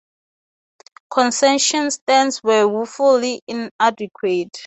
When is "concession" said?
1.11-1.91